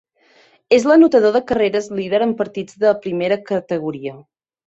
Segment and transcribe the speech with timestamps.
[0.77, 4.17] És l'anotador de carreres líder en partits de primera categoria.